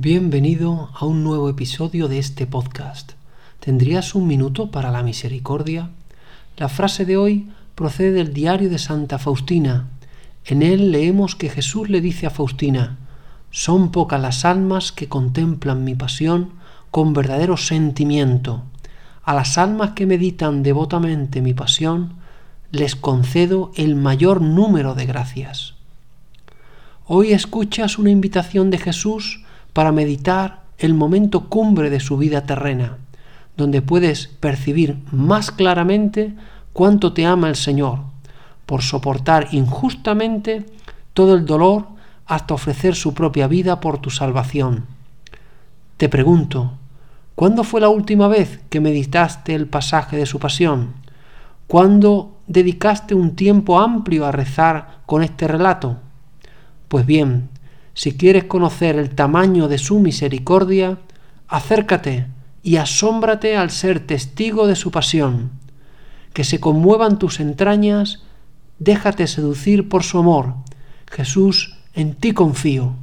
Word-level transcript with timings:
Bienvenido 0.00 0.90
a 0.94 1.06
un 1.06 1.24
nuevo 1.24 1.48
episodio 1.48 2.06
de 2.06 2.20
este 2.20 2.46
podcast. 2.46 3.14
¿Tendrías 3.58 4.14
un 4.14 4.28
minuto 4.28 4.70
para 4.70 4.92
la 4.92 5.02
misericordia? 5.02 5.90
La 6.56 6.68
frase 6.68 7.04
de 7.04 7.16
hoy 7.16 7.48
procede 7.74 8.12
del 8.12 8.32
diario 8.32 8.70
de 8.70 8.78
Santa 8.78 9.18
Faustina. 9.18 9.88
En 10.44 10.62
él 10.62 10.92
leemos 10.92 11.34
que 11.34 11.48
Jesús 11.48 11.90
le 11.90 12.00
dice 12.00 12.28
a 12.28 12.30
Faustina, 12.30 12.96
son 13.50 13.90
pocas 13.90 14.20
las 14.20 14.44
almas 14.44 14.92
que 14.92 15.08
contemplan 15.08 15.82
mi 15.82 15.96
pasión 15.96 16.50
con 16.92 17.12
verdadero 17.12 17.56
sentimiento. 17.56 18.62
A 19.24 19.34
las 19.34 19.58
almas 19.58 19.94
que 19.96 20.06
meditan 20.06 20.62
devotamente 20.62 21.42
mi 21.42 21.54
pasión, 21.54 22.12
les 22.70 22.94
concedo 22.94 23.72
el 23.74 23.96
mayor 23.96 24.42
número 24.42 24.94
de 24.94 25.06
gracias. 25.06 25.74
Hoy 27.04 27.32
escuchas 27.32 27.98
una 27.98 28.10
invitación 28.10 28.70
de 28.70 28.78
Jesús 28.78 29.42
para 29.78 29.92
meditar 29.92 30.62
el 30.76 30.92
momento 30.92 31.48
cumbre 31.48 31.88
de 31.88 32.00
su 32.00 32.16
vida 32.16 32.42
terrena, 32.42 32.96
donde 33.56 33.80
puedes 33.80 34.26
percibir 34.26 34.98
más 35.12 35.52
claramente 35.52 36.34
cuánto 36.72 37.12
te 37.12 37.24
ama 37.24 37.48
el 37.48 37.54
Señor, 37.54 38.00
por 38.66 38.82
soportar 38.82 39.46
injustamente 39.52 40.66
todo 41.14 41.36
el 41.36 41.46
dolor 41.46 41.86
hasta 42.26 42.54
ofrecer 42.54 42.96
su 42.96 43.14
propia 43.14 43.46
vida 43.46 43.78
por 43.78 43.98
tu 43.98 44.10
salvación. 44.10 44.86
Te 45.96 46.08
pregunto, 46.08 46.72
¿cuándo 47.36 47.62
fue 47.62 47.80
la 47.80 47.88
última 47.88 48.26
vez 48.26 48.58
que 48.70 48.80
meditaste 48.80 49.54
el 49.54 49.68
pasaje 49.68 50.16
de 50.16 50.26
su 50.26 50.40
pasión? 50.40 50.94
¿Cuándo 51.68 52.32
dedicaste 52.48 53.14
un 53.14 53.36
tiempo 53.36 53.78
amplio 53.78 54.26
a 54.26 54.32
rezar 54.32 55.02
con 55.06 55.22
este 55.22 55.46
relato? 55.46 55.98
Pues 56.88 57.06
bien, 57.06 57.48
si 57.98 58.12
quieres 58.16 58.44
conocer 58.44 58.94
el 58.94 59.10
tamaño 59.10 59.66
de 59.66 59.76
su 59.76 59.98
misericordia, 59.98 60.98
acércate 61.48 62.28
y 62.62 62.76
asómbrate 62.76 63.56
al 63.56 63.72
ser 63.72 63.98
testigo 63.98 64.68
de 64.68 64.76
su 64.76 64.92
pasión. 64.92 65.50
Que 66.32 66.44
se 66.44 66.60
conmuevan 66.60 67.18
tus 67.18 67.40
entrañas, 67.40 68.22
déjate 68.78 69.26
seducir 69.26 69.88
por 69.88 70.04
su 70.04 70.18
amor. 70.18 70.54
Jesús, 71.10 71.76
en 71.92 72.14
ti 72.14 72.30
confío. 72.30 72.94